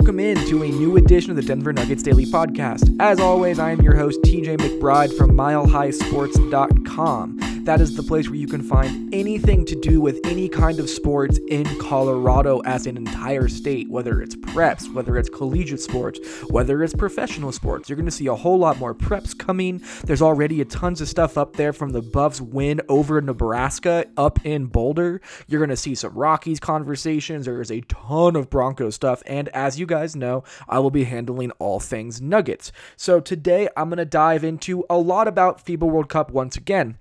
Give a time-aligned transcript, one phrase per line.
[0.00, 2.96] welcome in to a new edition of the Denver Nuggets Daily Podcast.
[3.00, 7.49] As always, I am your host, TJ McBride from MileHighSports.com.
[7.70, 10.90] That is the place where you can find anything to do with any kind of
[10.90, 16.82] sports in Colorado as an entire state, whether it's preps, whether it's collegiate sports, whether
[16.82, 17.88] it's professional sports.
[17.88, 19.84] You're going to see a whole lot more preps coming.
[20.02, 24.44] There's already a tons of stuff up there from the Buffs win over Nebraska up
[24.44, 25.20] in Boulder.
[25.46, 27.46] You're going to see some Rockies conversations.
[27.46, 29.22] There is a ton of Broncos stuff.
[29.26, 32.72] And as you guys know, I will be handling all things Nuggets.
[32.96, 36.96] So today I'm going to dive into a lot about FIBA World Cup once again.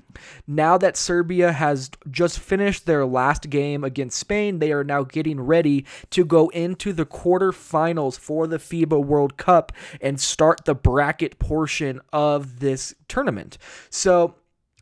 [0.47, 5.39] Now that Serbia has just finished their last game against Spain, they are now getting
[5.39, 11.39] ready to go into the quarterfinals for the FIBA World Cup and start the bracket
[11.39, 13.57] portion of this tournament.
[13.89, 14.35] So,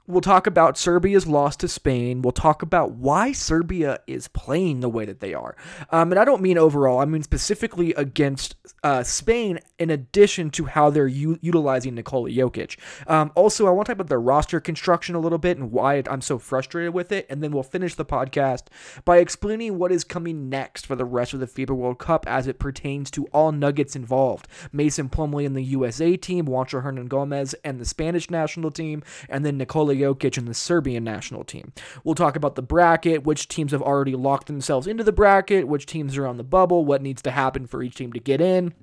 [0.09, 2.21] We'll talk about Serbia's loss to Spain.
[2.21, 5.57] We'll talk about why Serbia is playing the way that they are.
[5.89, 8.55] Um, and I don't mean overall, I mean specifically against
[8.85, 12.77] uh, Spain, in addition to how they're u- utilizing Nikola Jokic.
[13.05, 16.01] Um, also, I want to talk about their roster construction a little bit and why
[16.09, 17.25] I'm so frustrated with it.
[17.29, 18.67] And then we'll finish the podcast
[19.03, 22.47] by explaining what is coming next for the rest of the FIBA World Cup as
[22.47, 27.77] it pertains to all Nuggets involved Mason Plumlee and the USA team, Juancho Hernangomez and
[27.77, 31.73] the Spanish national team, and then Nikola Jokic and the Serbian national team.
[32.03, 35.85] We'll talk about the bracket, which teams have already locked themselves into the bracket, which
[35.85, 38.73] teams are on the bubble, what needs to happen for each team to get in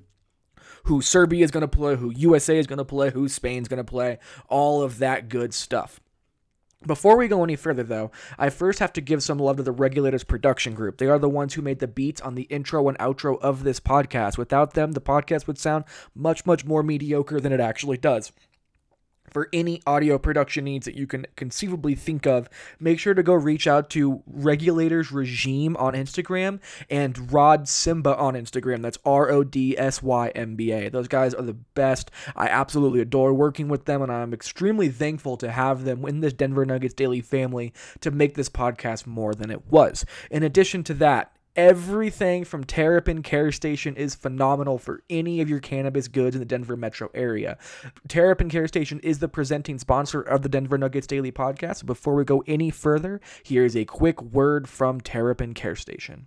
[0.85, 3.79] who Serbia is going to play, who USA is going to play, who Spain's going
[3.79, 6.01] to play, all of that good stuff.
[6.87, 9.73] Before we go any further, though, I first have to give some love to the
[9.73, 10.99] Regulators production group.
[10.99, 13.81] They are the ones who made the beats on the intro and outro of this
[13.81, 14.37] podcast.
[14.37, 15.85] Without them, the podcast would sound
[16.15, 18.33] much, much more mediocre than it actually does
[19.31, 23.35] for any audio production needs that you can conceivably think of, make sure to go
[23.35, 28.83] reach out to Regulators Regime on Instagram and Rod Symba on Instagram.
[28.83, 30.89] That's R O D S Y M B A.
[30.89, 32.11] Those guys are the best.
[32.37, 36.33] I absolutely adore working with them, and I'm extremely thankful to have them in this
[36.33, 40.05] Denver Nuggets daily family to make this podcast more than it was.
[40.31, 45.61] In addition to that, Everything from Terrapin Care Station is phenomenal for any of your
[45.61, 47.59] cannabis goods in the Denver metro area.
[48.09, 51.87] Terrapin Care Station is the presenting sponsor of the Denver Nuggets Daily Podcast.
[51.87, 56.27] Before we go any further, here's a quick word from Terrapin Care Station.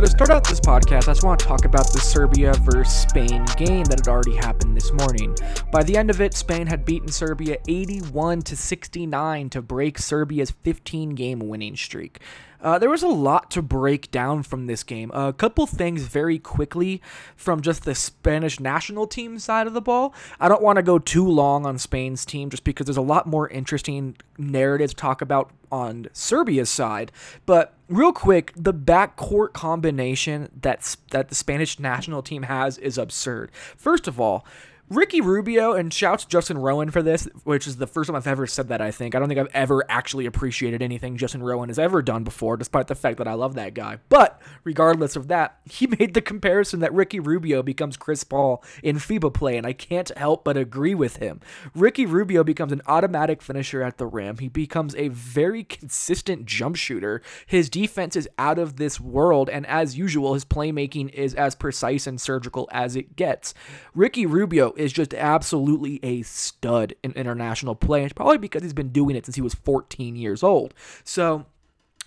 [0.00, 3.02] So to start out this podcast, I just want to talk about the Serbia versus
[3.02, 5.36] Spain game that had already happened this morning.
[5.72, 10.52] By the end of it, Spain had beaten Serbia 81 to 69 to break Serbia's
[10.52, 12.20] 15 game winning streak.
[12.62, 15.10] Uh, there was a lot to break down from this game.
[15.12, 17.00] A couple things very quickly
[17.36, 20.14] from just the Spanish national team side of the ball.
[20.38, 23.26] I don't want to go too long on Spain's team just because there's a lot
[23.26, 27.12] more interesting narratives to talk about on Serbia's side.
[27.46, 33.50] But real quick, the backcourt combination that's that the Spanish national team has is absurd.
[33.76, 34.44] First of all,
[34.90, 38.44] Ricky Rubio and shouts Justin Rowan for this, which is the first time I've ever
[38.44, 38.80] said that.
[38.80, 42.24] I think I don't think I've ever actually appreciated anything Justin Rowan has ever done
[42.24, 43.98] before, despite the fact that I love that guy.
[44.08, 48.96] But regardless of that, he made the comparison that Ricky Rubio becomes Chris Paul in
[48.96, 51.40] FIBA play, and I can't help but agree with him.
[51.72, 54.38] Ricky Rubio becomes an automatic finisher at the rim.
[54.38, 57.22] He becomes a very consistent jump shooter.
[57.46, 62.08] His defense is out of this world, and as usual, his playmaking is as precise
[62.08, 63.54] and surgical as it gets.
[63.94, 68.04] Ricky Rubio is just absolutely a stud in international play.
[68.04, 70.74] It's probably because he's been doing it since he was 14 years old.
[71.04, 71.46] So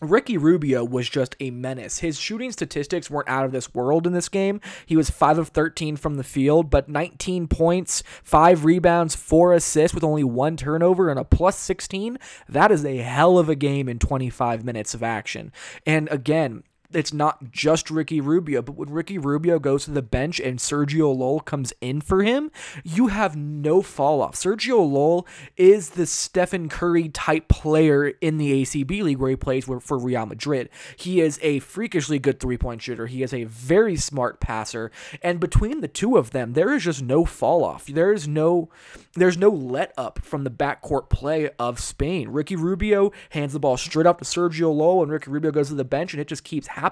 [0.02, 2.00] Ricky Rubio was just a menace.
[2.00, 4.60] His shooting statistics weren't out of this world in this game.
[4.86, 9.96] He was 5 of 13 from the field, but 19 points, 5 rebounds, 4 assists
[9.96, 12.18] with only one turnover and a plus 16.
[12.50, 15.52] That is a hell of a game in 25 minutes of action.
[15.86, 16.64] And again,
[16.96, 21.16] it's not just Ricky Rubio, but when Ricky Rubio goes to the bench and Sergio
[21.16, 22.52] Llull comes in for him,
[22.84, 24.36] you have no fall off.
[24.36, 25.26] Sergio Llull
[25.58, 30.26] is the Stephen Curry type player in the ACB league where he plays for Real
[30.26, 30.70] Madrid.
[30.96, 33.08] He is a freakishly good three point shooter.
[33.08, 34.92] He is a very smart passer,
[35.22, 37.86] and between the two of them, there is just no fall off.
[37.86, 38.70] There is no
[39.16, 42.30] there's no let up from the backcourt play of Spain.
[42.30, 45.76] Ricky Rubio hands the ball straight up to Sergio Llull, and Ricky Rubio goes to
[45.76, 46.83] the bench, and it just keeps happening.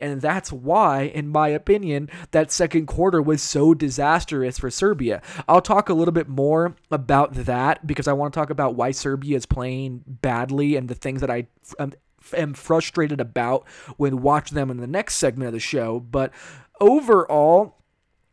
[0.00, 5.22] And that's why, in my opinion, that second quarter was so disastrous for Serbia.
[5.48, 8.90] I'll talk a little bit more about that because I want to talk about why
[8.90, 11.46] Serbia is playing badly and the things that I
[11.78, 11.92] um,
[12.32, 13.66] am, am frustrated about
[13.96, 16.00] when watching them in the next segment of the show.
[16.00, 16.32] But
[16.80, 17.73] overall,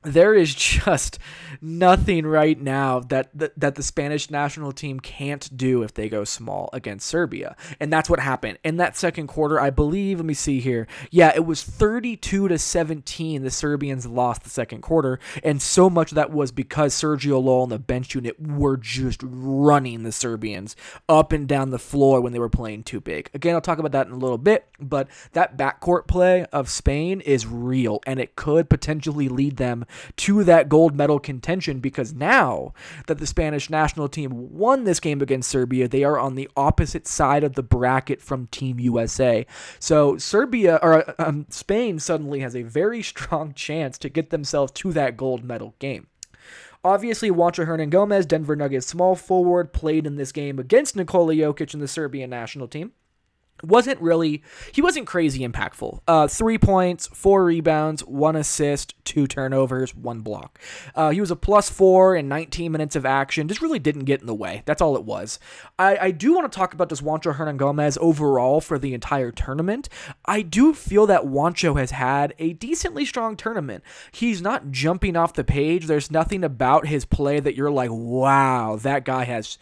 [0.03, 1.19] there is just
[1.61, 6.23] nothing right now that, that that the Spanish national team can't do if they go
[6.23, 7.55] small against Serbia.
[7.79, 8.57] And that's what happened.
[8.63, 10.87] In that second quarter, I believe, let me see here.
[11.09, 16.11] Yeah, it was 32 to 17 the Serbians lost the second quarter, and so much
[16.11, 20.75] of that was because Sergio Llull and the bench unit were just running the Serbians
[21.07, 23.29] up and down the floor when they were playing too big.
[23.33, 27.21] Again, I'll talk about that in a little bit, but that backcourt play of Spain
[27.21, 29.85] is real and it could potentially lead them
[30.17, 32.73] to that gold medal contention because now
[33.07, 37.07] that the Spanish national team won this game against Serbia, they are on the opposite
[37.07, 39.45] side of the bracket from Team USA.
[39.79, 44.91] So Serbia or um, Spain suddenly has a very strong chance to get themselves to
[44.93, 46.07] that gold medal game.
[46.83, 51.83] Obviously, Juancho Hernangomez, Denver Nuggets small forward, played in this game against Nikola Jokic and
[51.83, 52.93] the Serbian national team
[53.63, 55.99] wasn't really he wasn't crazy impactful.
[56.07, 60.59] Uh three points four rebounds one assist two turnovers one block.
[60.95, 63.47] Uh he was a plus four in 19 minutes of action.
[63.47, 64.63] Just really didn't get in the way.
[64.65, 65.39] That's all it was.
[65.77, 69.89] I i do want to talk about this Juancho Hernangomez overall for the entire tournament.
[70.25, 73.83] I do feel that Juancho has had a decently strong tournament.
[74.11, 75.87] He's not jumping off the page.
[75.87, 79.57] There's nothing about his play that you're like wow that guy has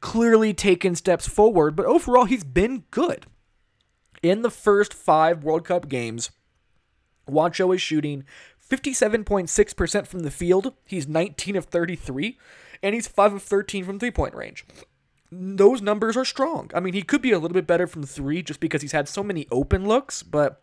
[0.00, 3.26] clearly taken steps forward, but overall, he's been good.
[4.22, 6.30] In the first five World Cup games,
[7.28, 8.24] Juancho is shooting
[8.70, 10.74] 57.6% from the field.
[10.84, 12.38] He's 19 of 33,
[12.82, 14.64] and he's 5 of 13 from three point range.
[15.32, 16.70] Those numbers are strong.
[16.74, 19.08] I mean, he could be a little bit better from three just because he's had
[19.08, 20.62] so many open looks, but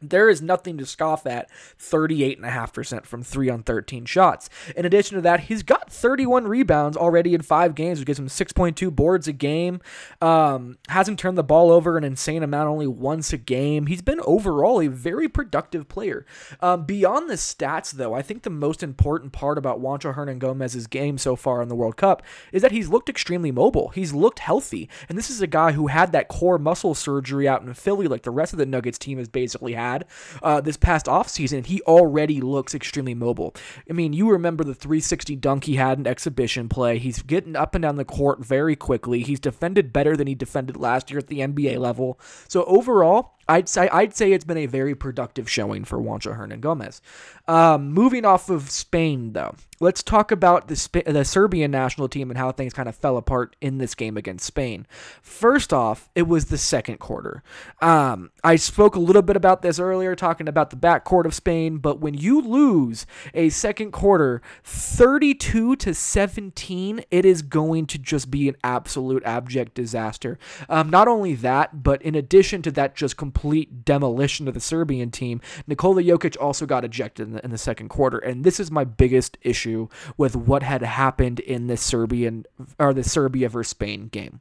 [0.00, 4.48] there is nothing to scoff at 38.5% from 3 on 13 shots.
[4.76, 8.28] In addition to that, he's got 31 rebounds already in five games, which gives him
[8.28, 9.80] 6.2 boards a game.
[10.20, 13.86] Um, hasn't turned the ball over an insane amount, only once a game.
[13.86, 16.24] He's been overall a very productive player.
[16.60, 21.18] Um, beyond the stats, though, I think the most important part about Juancho Hernangomez's game
[21.18, 22.22] so far in the World Cup
[22.52, 23.88] is that he's looked extremely mobile.
[23.88, 24.88] He's looked healthy.
[25.08, 28.22] And this is a guy who had that core muscle surgery out in Philly, like
[28.22, 30.04] the rest of the Nuggets team has basically had had
[30.42, 33.54] uh, this past offseason, he already looks extremely mobile.
[33.88, 36.98] I mean, you remember the 360 dunk he had in exhibition play.
[36.98, 39.22] He's getting up and down the court very quickly.
[39.22, 42.18] He's defended better than he defended last year at the NBA level.
[42.48, 47.00] So overall, I'd say I'd say it's been a very productive showing for Juancho Hernangomez.
[47.46, 52.30] Um, moving off of Spain, though, let's talk about the Sp- the Serbian national team
[52.30, 54.86] and how things kind of fell apart in this game against Spain.
[55.22, 57.42] First off, it was the second quarter.
[57.80, 61.78] Um, I spoke a little bit about this earlier, talking about the backcourt of Spain,
[61.78, 68.30] but when you lose a second quarter, thirty-two to seventeen, it is going to just
[68.30, 70.38] be an absolute abject disaster.
[70.68, 75.12] Um, not only that, but in addition to that, just complete demolition of the Serbian
[75.12, 75.40] team.
[75.68, 78.82] Nikola Jokic also got ejected in the, in the second quarter, and this is my
[78.82, 82.46] biggest issue with what had happened in this Serbian
[82.80, 84.40] or the Serbia versus Spain game.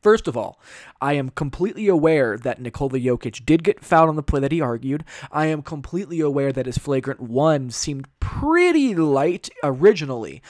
[0.00, 0.60] First of all,
[1.00, 4.60] I am completely aware that Nikola Jokic did get fouled on the play that he
[4.60, 5.02] argued.
[5.32, 10.40] I am completely aware that his flagrant one seemed pretty light originally,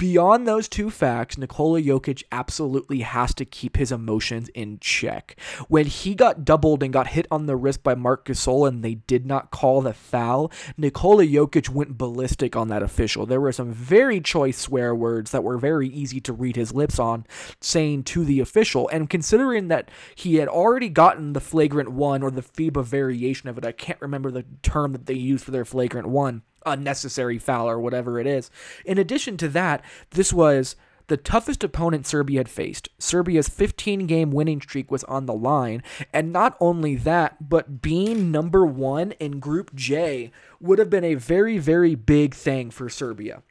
[0.00, 5.38] Beyond those two facts, Nikola Jokic absolutely has to keep his emotions in check.
[5.68, 8.94] When he got doubled and got hit on the wrist by Marc Gasol and they
[8.94, 13.26] did not call the foul, Nikola Jokic went ballistic on that official.
[13.26, 16.98] There were some very choice swear words that were very easy to read his lips
[16.98, 17.26] on,
[17.60, 18.88] saying to the official.
[18.88, 23.58] And considering that he had already gotten the flagrant one or the FIBA variation of
[23.58, 27.68] it, I can't remember the term that they used for their flagrant one unnecessary foul
[27.68, 28.50] or whatever it is.
[28.84, 30.76] In addition to that, this was
[31.10, 32.88] the toughest opponent Serbia had faced.
[32.98, 38.30] Serbia's 15 game winning streak was on the line, and not only that, but being
[38.30, 43.42] number one in Group J would have been a very, very big thing for Serbia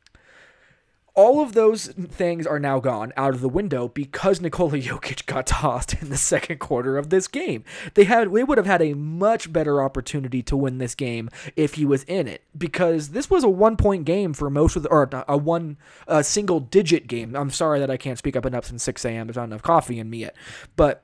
[1.19, 5.47] all of those things are now gone out of the window because Nikola Jokic got
[5.47, 7.65] tossed in the second quarter of this game.
[7.95, 11.73] They had they would have had a much better opportunity to win this game if
[11.73, 14.89] he was in it because this was a one point game for most of the
[14.89, 15.75] or a one
[16.07, 17.35] a single digit game.
[17.35, 19.27] I'm sorry that I can't speak up enough since 6 a.m.
[19.27, 20.37] There's not enough coffee in me yet,
[20.77, 21.03] but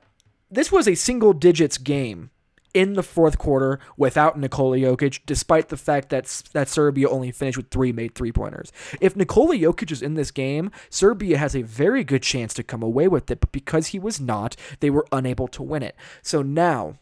[0.50, 2.30] this was a single digits game
[2.76, 7.56] in the fourth quarter without Nikola Jokic, despite the fact that that Serbia only finished
[7.56, 8.70] with three made three pointers.
[9.00, 12.82] If Nikola Jokic is in this game, Serbia has a very good chance to come
[12.82, 15.96] away with it, but because he was not, they were unable to win it.
[16.20, 16.98] So now,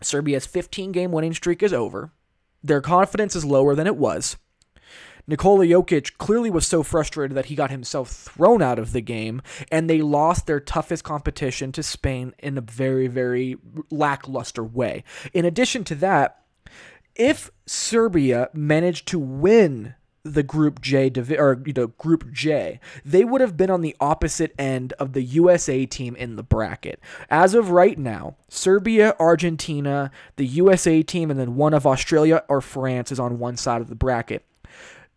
[0.00, 2.12] Serbia's 15 game winning streak is over.
[2.62, 4.36] Their confidence is lower than it was.
[5.30, 9.42] Nikola Jokic clearly was so frustrated that he got himself thrown out of the game,
[9.70, 13.56] and they lost their toughest competition to Spain in a very, very
[13.90, 15.04] lackluster way.
[15.32, 16.42] In addition to that,
[17.14, 19.94] if Serbia managed to win
[20.24, 24.52] the Group J or you know Group J, they would have been on the opposite
[24.58, 26.98] end of the USA team in the bracket.
[27.30, 32.60] As of right now, Serbia, Argentina, the USA team, and then one of Australia or
[32.60, 34.44] France is on one side of the bracket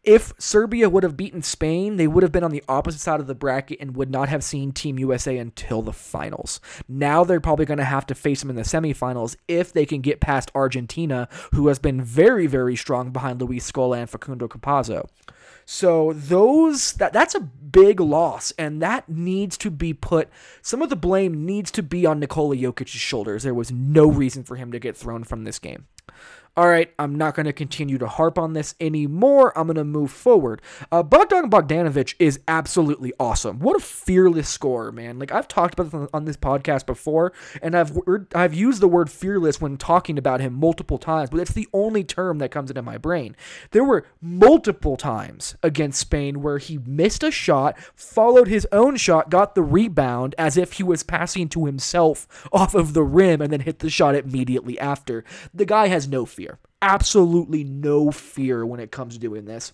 [0.03, 3.27] if Serbia would have beaten Spain, they would have been on the opposite side of
[3.27, 6.59] the bracket and would not have seen Team USA until the finals.
[6.89, 10.01] Now they're probably going to have to face them in the semifinals if they can
[10.01, 15.07] get past Argentina, who has been very, very strong behind Luis Scola and Facundo Campazzo.
[15.65, 20.27] So those that that's a big loss, and that needs to be put.
[20.61, 23.43] Some of the blame needs to be on Nikola Jokic's shoulders.
[23.43, 25.87] There was no reason for him to get thrown from this game
[26.55, 29.57] all right, I'm not going to continue to harp on this anymore.
[29.57, 30.61] I'm going to move forward.
[30.91, 33.57] Uh, Bogdan Bogdanovic is absolutely awesome.
[33.57, 35.17] What a fearless scorer, man.
[35.17, 37.33] Like I've talked about this on this podcast before,
[37.63, 37.97] and I've
[38.35, 42.03] I've used the word fearless when talking about him multiple times, but it's the only
[42.03, 43.35] term that comes into my brain.
[43.71, 49.31] There were multiple times against Spain where he missed a shot, followed his own shot,
[49.31, 53.51] got the rebound as if he was passing to himself off of the rim, and
[53.51, 55.23] then hit the shot immediately after.
[55.51, 56.59] The guy has no fear fear.
[56.81, 59.73] Absolutely no fear when it comes to doing this.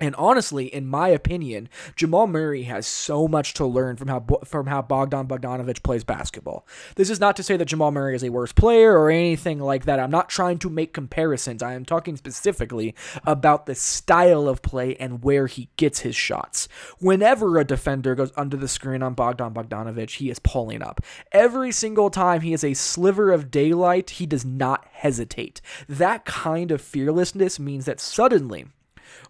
[0.00, 4.66] And honestly, in my opinion, Jamal Murray has so much to learn from how from
[4.66, 6.66] how Bogdan Bogdanovic plays basketball.
[6.94, 9.86] This is not to say that Jamal Murray is a worse player or anything like
[9.86, 9.98] that.
[9.98, 11.62] I'm not trying to make comparisons.
[11.62, 12.94] I am talking specifically
[13.26, 16.68] about the style of play and where he gets his shots.
[17.00, 21.00] Whenever a defender goes under the screen on Bogdan Bogdanovic, he is pulling up.
[21.32, 25.60] Every single time he is a sliver of daylight, he does not hesitate.
[25.88, 28.66] That kind of fearlessness means that suddenly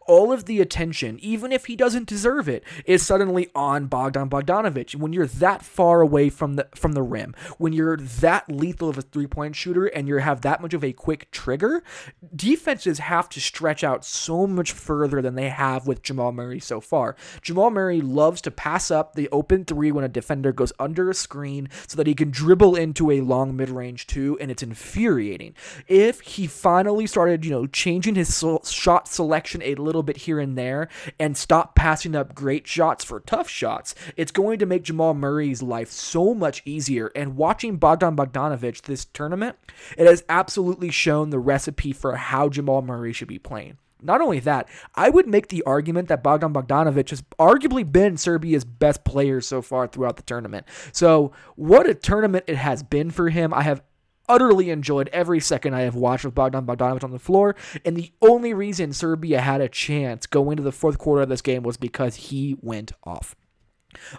[0.06, 4.94] all of the attention, even if he doesn't deserve it, is suddenly on Bogdan Bogdanovic.
[4.94, 8.98] When you're that far away from the from the rim, when you're that lethal of
[8.98, 11.82] a three-point shooter and you have that much of a quick trigger,
[12.34, 16.80] defenses have to stretch out so much further than they have with Jamal Murray so
[16.80, 17.16] far.
[17.42, 21.14] Jamal Murray loves to pass up the open three when a defender goes under a
[21.14, 25.54] screen so that he can dribble into a long mid-range two, and it's infuriating.
[25.86, 30.56] If he finally started, you know, changing his shot selection a little bit here and
[30.56, 35.14] there and stop passing up great shots for tough shots, it's going to make Jamal
[35.14, 37.10] Murray's life so much easier.
[37.14, 39.56] And watching Bogdan Bogdanovic this tournament,
[39.96, 43.78] it has absolutely shown the recipe for how Jamal Murray should be playing.
[44.00, 48.64] Not only that, I would make the argument that Bogdan Bogdanovic has arguably been Serbia's
[48.64, 50.66] best player so far throughout the tournament.
[50.92, 53.52] So, what a tournament it has been for him.
[53.52, 53.82] I have
[54.28, 57.56] utterly enjoyed every second I have watched with Bogdan Bogdanovic on the floor.
[57.84, 61.42] And the only reason Serbia had a chance going into the fourth quarter of this
[61.42, 63.34] game was because he went off.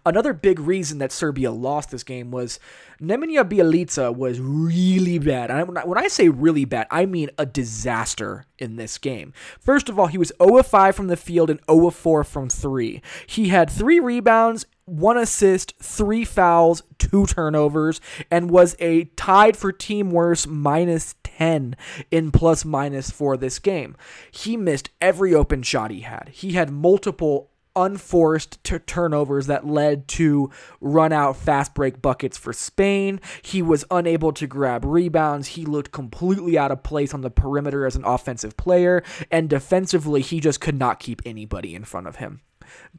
[0.03, 2.59] Another big reason that Serbia lost this game was
[2.99, 5.51] Nemanja Bjelica was really bad.
[5.51, 9.31] And when I say really bad, I mean a disaster in this game.
[9.59, 12.23] First of all, he was 0 of 5 from the field and 0 of 4
[12.23, 13.01] from 3.
[13.27, 19.71] He had three rebounds one assist, three fouls, two turnovers, and was a tied for
[19.71, 21.75] team worst minus 10
[22.11, 23.95] in plus minus for this game.
[24.31, 26.29] He missed every open shot he had.
[26.33, 30.49] He had multiple unforced t- turnovers that led to
[30.81, 33.21] run out fast break buckets for Spain.
[33.41, 35.49] He was unable to grab rebounds.
[35.49, 39.03] He looked completely out of place on the perimeter as an offensive player.
[39.31, 42.41] And defensively, he just could not keep anybody in front of him.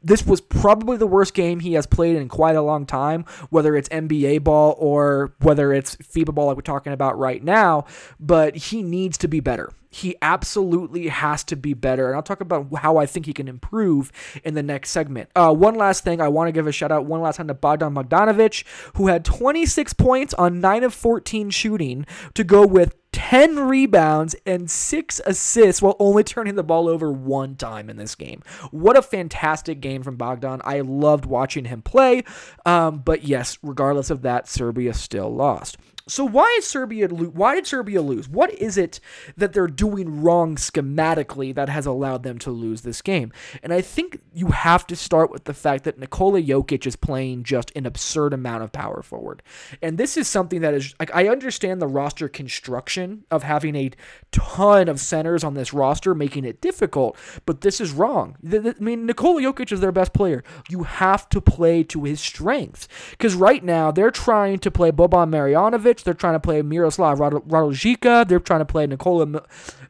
[0.03, 3.75] This was probably the worst game he has played in quite a long time, whether
[3.75, 7.85] it's NBA ball or whether it's FIBA ball like we're talking about right now,
[8.19, 9.71] but he needs to be better.
[9.93, 12.07] He absolutely has to be better.
[12.07, 14.11] And I'll talk about how I think he can improve
[14.43, 15.29] in the next segment.
[15.35, 17.53] Uh, one last thing, I want to give a shout out one last time to
[17.53, 18.63] Bogdan Bogdanovic,
[18.95, 24.69] who had 26 points on 9 of 14 shooting to go with 10 rebounds and
[24.69, 28.41] 6 assists while only turning the ball over one time in this game.
[28.71, 30.61] What a fantastic game from Bogdan.
[30.63, 32.23] I loved watching him play.
[32.65, 35.77] Um, but yes, regardless of that, Serbia still lost.
[36.11, 38.27] So why is Serbia lo- why did Serbia lose?
[38.27, 38.99] What is it
[39.37, 43.31] that they're doing wrong schematically that has allowed them to lose this game?
[43.63, 47.43] And I think you have to start with the fact that Nikola Jokic is playing
[47.43, 49.41] just an absurd amount of power forward.
[49.81, 53.91] And this is something that is like I understand the roster construction of having a
[54.33, 57.15] ton of centers on this roster making it difficult,
[57.45, 58.35] but this is wrong.
[58.45, 60.43] I mean Nikola Jokic is their best player.
[60.67, 65.29] You have to play to his strengths cuz right now they're trying to play Boban
[65.29, 68.27] Marjanovic they're trying to play Miroslav Raduljica.
[68.27, 69.43] They're trying to play Nikola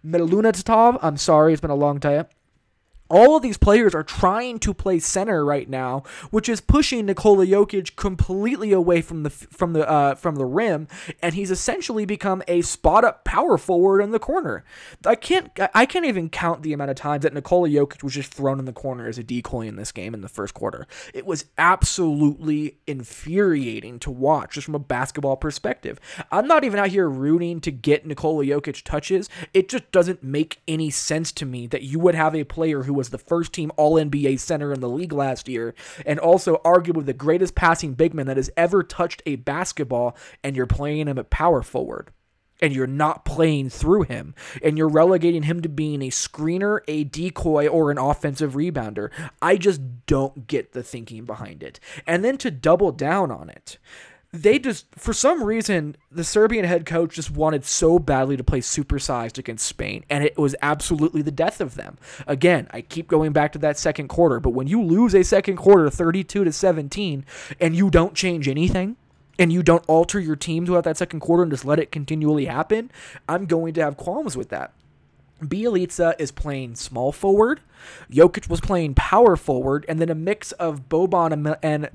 [0.06, 1.00] Milutinov.
[1.01, 2.25] I'm sorry, it's been a long time
[3.12, 7.46] all of these players are trying to play center right now, which is pushing Nikola
[7.46, 10.88] Jokic completely away from the from the uh, from the rim,
[11.22, 14.63] and he's essentially become a spot up power forward in the corner.
[15.06, 18.34] I can't I can't even count the amount of times that Nikola Jokic was just
[18.34, 20.88] thrown in the corner as a decoy in this game in the first quarter.
[21.13, 26.00] It was absolutely infuriating to watch just from a basketball perspective.
[26.32, 29.27] I'm not even out here rooting to get Nikola Jokic touches.
[29.53, 33.00] It just doesn't make any sense to me that you would have a player who
[33.01, 35.74] was the first team All NBA center in the league last year,
[36.05, 40.55] and also arguably the greatest passing big man that has ever touched a basketball, and
[40.55, 42.12] you're playing him at power forward.
[42.62, 47.05] And you're not playing through him, and you're relegating him to being a screener, a
[47.05, 49.10] decoy, or an offensive rebounder.
[49.41, 51.79] I just don't get the thinking behind it.
[52.05, 53.79] And then to double down on it,
[54.33, 58.61] they just for some reason the Serbian head coach just wanted so badly to play
[58.61, 61.97] supersized against Spain and it was absolutely the death of them.
[62.27, 65.57] Again, I keep going back to that second quarter, but when you lose a second
[65.57, 67.25] quarter 32 to 17
[67.59, 68.95] and you don't change anything
[69.37, 72.46] and you don't alter your team throughout that second quarter and just let it continually
[72.46, 72.89] happen,
[73.27, 74.74] I'm going to have qualms with that.
[75.41, 77.61] Bjelica is playing small forward.
[78.11, 81.89] Jokic was playing power forward, and then a mix of Boban and, and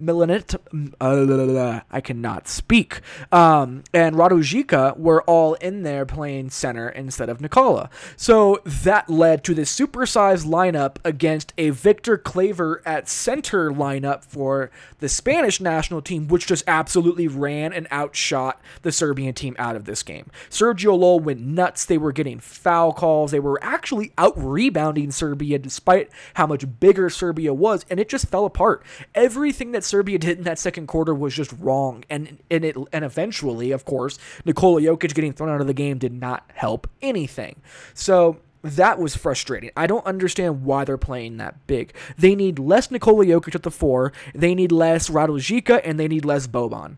[0.00, 0.56] Milanit.
[1.00, 3.00] Uh, I cannot speak.
[3.32, 7.90] Um, and Raduljica were all in there playing center instead of Nikola.
[8.16, 14.70] So that led to this supersized lineup against a Victor Claver at center lineup for
[14.98, 19.84] the Spanish national team, which just absolutely ran and outshot the Serbian team out of
[19.84, 20.30] this game.
[20.50, 21.84] Sergio Llull went nuts.
[21.84, 23.30] They were getting foul calls.
[23.30, 28.08] They were actually out rebounding Serbia Serbia, despite how much bigger Serbia was, and it
[28.08, 28.84] just fell apart.
[29.14, 33.04] Everything that Serbia did in that second quarter was just wrong, and and it and
[33.04, 37.62] eventually, of course, Nikola Jokic getting thrown out of the game did not help anything.
[37.94, 39.70] So that was frustrating.
[39.76, 41.94] I don't understand why they're playing that big.
[42.18, 46.24] They need less Nikola Jokic at the four, they need less Raduljica, and they need
[46.24, 46.96] less Boban.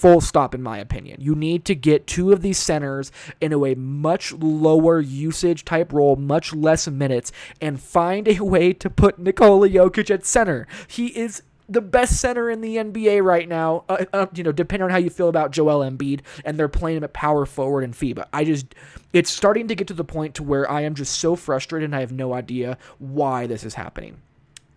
[0.00, 1.20] Full stop, in my opinion.
[1.20, 6.16] You need to get two of these centers into a much lower usage type role,
[6.16, 10.66] much less minutes, and find a way to put Nikola Jokic at center.
[10.88, 13.84] He is the best center in the NBA right now.
[13.90, 16.96] Uh, uh, you know, depending on how you feel about Joel Embiid, and they're playing
[16.96, 18.24] him at power forward in FIBA.
[18.32, 18.74] I just,
[19.12, 21.94] it's starting to get to the point to where I am just so frustrated, and
[21.94, 24.22] I have no idea why this is happening.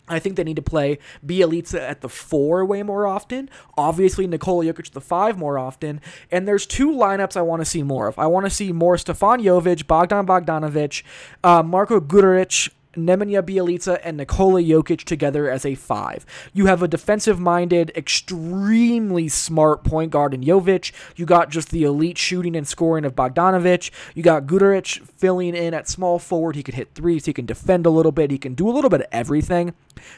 [0.07, 3.49] I think they need to play Bjelica at the four way more often.
[3.77, 6.01] Obviously, Nikola Jokic at the five more often.
[6.29, 8.19] And there's two lineups I want to see more of.
[8.19, 11.03] I want to see more Stefan Jovic, Bogdan Bogdanovic,
[11.43, 16.25] uh, Marko Guduric, Nemanja Bjelica and Nikola Jokic together as a five.
[16.53, 20.91] You have a defensive minded, extremely smart point guard in Jovic.
[21.15, 23.91] You got just the elite shooting and scoring of Bogdanovic.
[24.15, 26.55] You got Guduric filling in at small forward.
[26.55, 27.25] He can hit threes.
[27.25, 28.31] He can defend a little bit.
[28.31, 29.73] He can do a little bit of everything.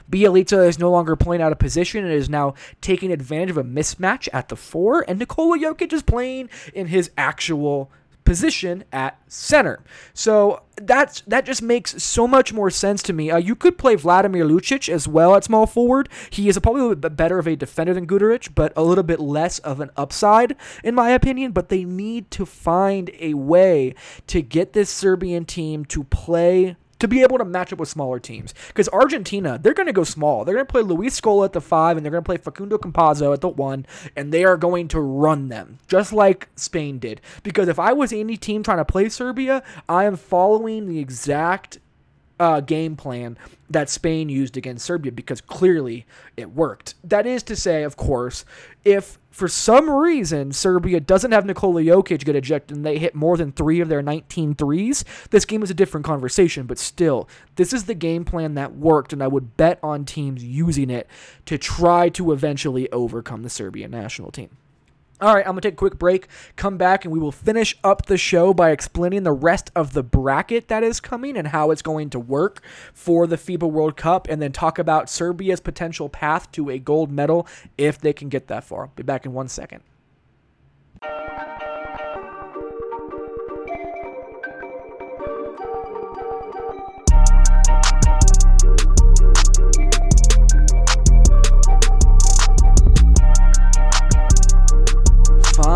[0.10, 3.64] Bjelica is no longer playing out of position and is now taking advantage of a
[3.64, 5.06] mismatch at the four.
[5.08, 7.92] And Nikola Jokic is playing in his actual
[8.26, 9.84] position at center.
[10.14, 13.32] So that's that just makes so much more sense to me.
[13.32, 16.10] Uh, you could play Vladimir Lucic as well at small forward.
[16.30, 19.20] He is probably a bit better of a defender than Guduric, but a little bit
[19.20, 21.52] less of an upside in my opinion.
[21.54, 23.96] But they need to find a way
[24.28, 28.20] to get this Serbian team to play to be able to match up with smaller
[28.20, 28.54] teams.
[28.68, 30.46] Because Argentina, they're going to go small.
[30.46, 32.78] They're going to play Luis Scola at the five, and they're going to play Facundo
[32.78, 37.22] Campazzo at the one, and they are going to run them, just like Spain did.
[37.44, 41.80] Because if I was any team trying to play Serbia, I am following the exact
[42.40, 43.38] uh, game plan
[43.70, 46.06] that Spain used against Serbia because clearly
[46.38, 46.96] it worked.
[47.04, 48.46] That is to say, of course,
[48.84, 53.38] if for some reason Serbia doesn't have Nikola Jokic get ejected and they hit more
[53.38, 56.66] than three of their 19 threes, this game is a different conversation.
[56.66, 60.44] But still, this is the game plan that worked, and I would bet on teams
[60.44, 61.08] using it
[61.46, 64.58] to try to eventually overcome the Serbian national team.
[65.22, 67.78] All right, I'm going to take a quick break, come back, and we will finish
[67.86, 71.72] up the show by explaining the rest of the bracket that is coming and how
[71.72, 72.62] it's going to work
[72.94, 77.12] for the FIBA World Cup, and then talk about Serbia's potential path to a gold
[77.12, 77.48] medal
[77.78, 78.88] if they can get that far.
[78.98, 79.84] Be back in one second.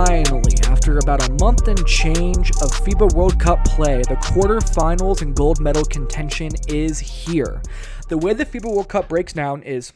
[0.05, 5.35] Finally, after about a month and change of FIBA World Cup play, the quarterfinals and
[5.35, 7.61] gold medal contention is here.
[8.07, 9.91] The way the FIBA World Cup breaks down is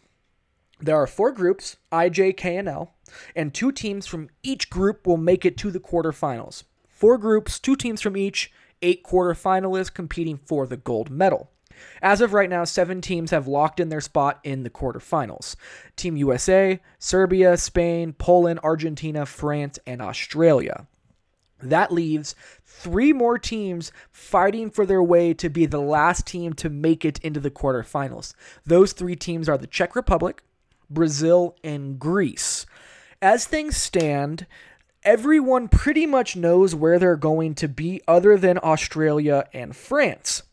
[0.81, 2.95] there are four groups, I, J, K, and L,
[3.33, 6.63] and two teams from each group will make it to the quarterfinals.
[6.85, 11.49] Four groups, two teams from each, eight quarterfinalists competing for the gold medal.
[12.01, 15.55] As of right now, seven teams have locked in their spot in the quarterfinals
[15.95, 20.87] Team USA, Serbia, Spain, Poland, Argentina, France, and Australia.
[21.63, 26.69] That leaves three more teams fighting for their way to be the last team to
[26.69, 28.33] make it into the quarterfinals.
[28.65, 30.43] Those three teams are the Czech Republic,
[30.89, 32.65] Brazil, and Greece.
[33.21, 34.45] As things stand,
[35.03, 40.43] everyone pretty much knows where they're going to be, other than Australia and France.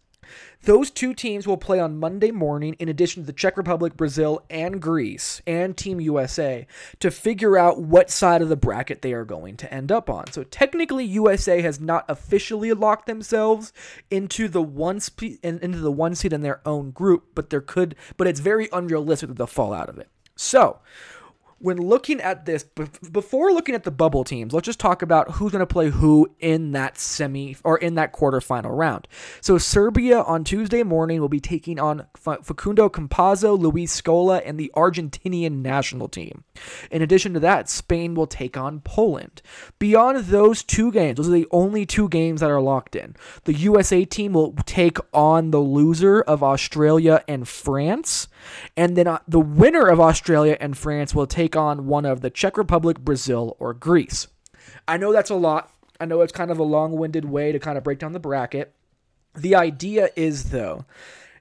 [0.64, 4.44] Those two teams will play on Monday morning, in addition to the Czech Republic, Brazil,
[4.50, 6.66] and Greece, and Team USA,
[6.98, 10.30] to figure out what side of the bracket they are going to end up on.
[10.32, 13.72] So technically, USA has not officially locked themselves
[14.10, 18.26] into the one spe- into the one in their own group, but there could, but
[18.26, 20.08] it's very unrealistic that they'll fall out of it.
[20.36, 20.80] So
[21.60, 22.64] when looking at this,
[23.12, 26.26] before looking at the bubble teams, let's just talk about who's going to play who
[26.40, 29.06] in that semi or in that quarterfinal round.
[29.42, 34.72] So Serbia on Tuesday morning will be taking on Facundo Campazzo, Luis Scola, and the
[34.74, 36.44] Argentinian national team.
[36.90, 39.42] In addition to that, Spain will take on Poland.
[39.78, 43.14] Beyond those two games, those are the only two games that are locked in.
[43.44, 48.28] The USA team will take on the loser of Australia and France,
[48.76, 52.30] and then uh, the winner of Australia and France will take on one of the
[52.30, 54.28] Czech Republic, Brazil, or Greece.
[54.86, 55.72] I know that's a lot.
[56.00, 58.20] I know it's kind of a long winded way to kind of break down the
[58.20, 58.74] bracket.
[59.34, 60.86] The idea is, though,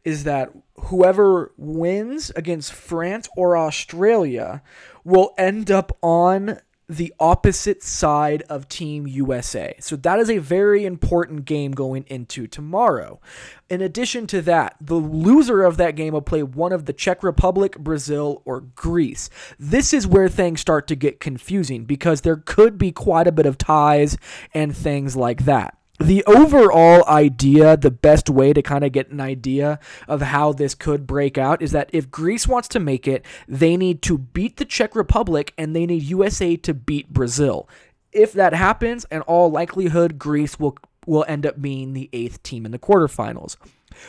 [0.03, 4.61] is that whoever wins against France or Australia
[5.03, 6.59] will end up on
[6.89, 9.75] the opposite side of Team USA.
[9.79, 13.21] So that is a very important game going into tomorrow.
[13.69, 17.21] In addition to that, the loser of that game will play one of the Czech
[17.21, 19.29] Republic, Brazil, or Greece.
[19.59, 23.45] This is where things start to get confusing because there could be quite a bit
[23.45, 24.17] of ties
[24.53, 29.19] and things like that the overall idea, the best way to kind of get an
[29.19, 33.25] idea of how this could break out is that if Greece wants to make it,
[33.47, 37.67] they need to beat the Czech Republic and they need USA to beat Brazil.
[38.11, 42.65] If that happens, in all likelihood, Greece will will end up being the eighth team
[42.65, 43.55] in the quarterfinals.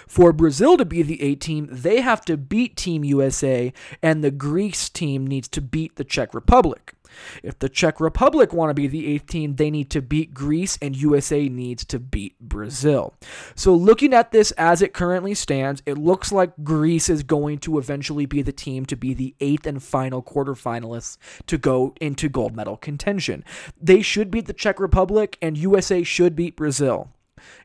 [0.07, 3.73] For Brazil to be the eighth team, they have to beat Team USA,
[4.03, 6.95] and the Greece team needs to beat the Czech Republic.
[7.43, 10.79] If the Czech Republic want to be the eighth team, they need to beat Greece,
[10.81, 13.15] and USA needs to beat Brazil.
[13.55, 17.79] So, looking at this as it currently stands, it looks like Greece is going to
[17.79, 22.55] eventually be the team to be the eighth and final quarterfinalists to go into gold
[22.55, 23.45] medal contention.
[23.81, 27.09] They should beat the Czech Republic, and USA should beat Brazil.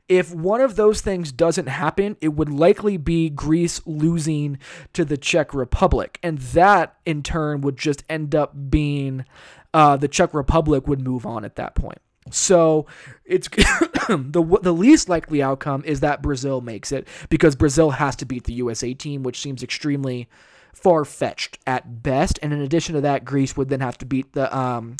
[0.07, 4.59] If one of those things doesn't happen, it would likely be Greece losing
[4.93, 6.19] to the Czech Republic.
[6.21, 9.25] And that, in turn, would just end up being
[9.73, 11.99] uh, the Czech Republic would move on at that point.
[12.31, 12.87] So
[13.23, 13.47] it's
[14.09, 18.45] the the least likely outcome is that Brazil makes it because Brazil has to beat
[18.45, 20.27] the USA team, which seems extremely
[20.73, 22.39] far fetched at best.
[22.41, 24.97] And in addition to that, Greece would then have to beat the um,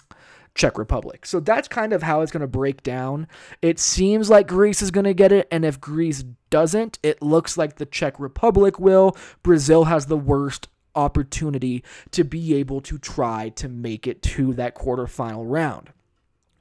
[0.56, 1.26] Czech Republic.
[1.26, 3.28] So that's kind of how it's going to break down.
[3.62, 7.58] It seems like Greece is going to get it, and if Greece doesn't, it looks
[7.58, 9.16] like the Czech Republic will.
[9.44, 14.76] Brazil has the worst opportunity to be able to try to make it to that
[14.76, 15.92] quarterfinal round.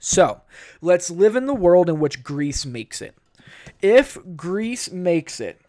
[0.01, 0.43] So
[0.83, 3.15] let's live in the world in which Greece makes it.
[3.81, 5.61] If Greece makes it,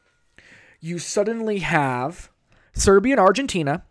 [0.81, 2.29] you suddenly have
[2.73, 3.83] Serbia and Argentina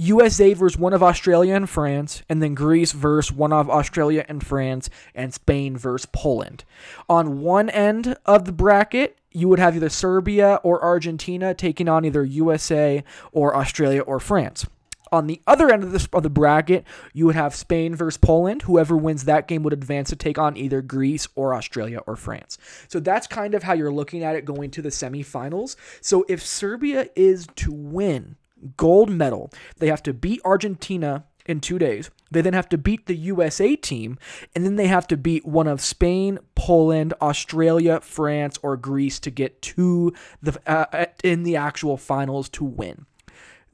[0.00, 4.46] USA versus one of Australia and France, and then Greece versus one of Australia and
[4.46, 6.62] France, and Spain versus Poland.
[7.08, 12.04] On one end of the bracket, you would have either Serbia or Argentina taking on
[12.04, 14.68] either USA or Australia or France.
[15.10, 18.62] On the other end of the, of the bracket, you would have Spain versus Poland.
[18.62, 22.56] Whoever wins that game would advance to take on either Greece or Australia or France.
[22.86, 25.74] So that's kind of how you're looking at it going to the semifinals.
[26.00, 28.36] So if Serbia is to win
[28.76, 32.10] gold medal, they have to beat Argentina in two days.
[32.30, 34.18] They then have to beat the USA team,
[34.54, 39.30] and then they have to beat one of Spain, Poland, Australia, France, or Greece to
[39.30, 43.06] get to the uh, in the actual finals to win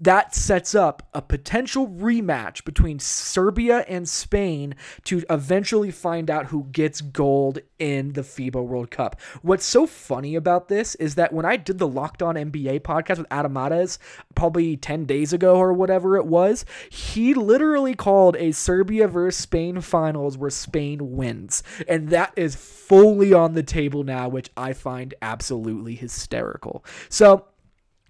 [0.04, 6.64] that sets up a potential rematch between Serbia and Spain to eventually find out who
[6.72, 9.20] gets gold in the FIBA World Cup.
[9.42, 13.18] What's so funny about this is that when I did the Locked On NBA podcast
[13.18, 13.98] with Adam Mares
[14.34, 19.80] probably 10 days ago or whatever it was, he literally called a Serbia versus Spain
[19.80, 21.62] finals where Spain wins.
[21.88, 26.84] And that is fully on the table now, which I find absolutely hysterical.
[27.08, 27.46] So,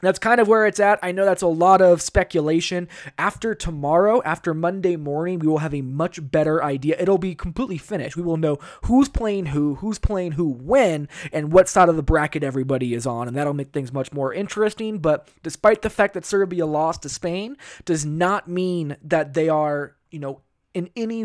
[0.04, 0.98] that's kind of where it's at.
[1.02, 2.88] I know that's a lot of speculation.
[3.18, 6.96] After tomorrow, after Monday morning, we will have a much better idea.
[6.98, 8.16] It'll be completely finished.
[8.16, 12.02] We will know who's playing who, who's playing who when, and what side of the
[12.02, 13.28] bracket everybody is on.
[13.28, 14.98] And that'll make things much more interesting.
[14.98, 19.94] But despite the fact that Serbia lost to Spain, does not mean that they are,
[20.10, 20.40] you know,
[20.74, 21.24] in any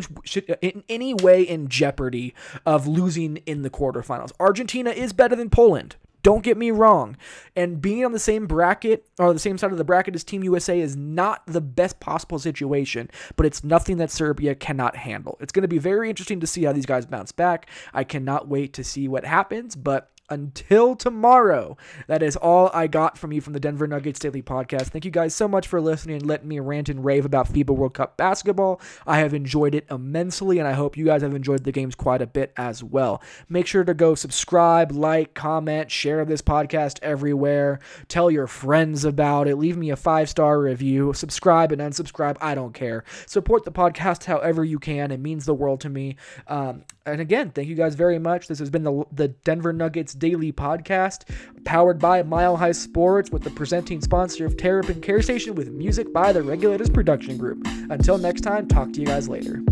[0.62, 4.32] in any way in jeopardy of losing in the quarterfinals.
[4.40, 5.96] Argentina is better than Poland.
[6.22, 7.18] Don't get me wrong.
[7.56, 10.44] And being on the same bracket or the same side of the bracket as Team
[10.44, 15.38] USA is not the best possible situation, but it's nothing that Serbia cannot handle.
[15.40, 17.70] It's going to be very interesting to see how these guys bounce back.
[17.94, 21.78] I cannot wait to see what happens, but until tomorrow.
[22.08, 24.88] That is all I got from you from the Denver Nuggets Daily Podcast.
[24.88, 27.72] Thank you guys so much for listening and letting me rant and rave about FIBA
[27.76, 28.82] World Cup basketball.
[29.06, 32.22] I have enjoyed it immensely, and I hope you guys have enjoyed the games quite
[32.22, 33.22] a bit as well.
[33.48, 37.80] Make sure to go subscribe, like, comment, share this podcast everywhere.
[38.08, 39.56] Tell your friends about it.
[39.56, 41.14] Leave me a five star review.
[41.14, 42.38] Subscribe and unsubscribe.
[42.42, 43.04] I don't care.
[43.26, 45.12] Support the podcast however you can.
[45.12, 46.16] It means the world to me.
[46.48, 48.48] Um, and again, thank you guys very much.
[48.48, 51.24] This has been the, the Denver Nuggets Daily Podcast,
[51.64, 56.14] powered by Mile High Sports, with the presenting sponsor of Terrapin Care Station with music
[56.14, 57.66] by the Regulators Production Group.
[57.90, 59.64] Until next time, talk to you guys later.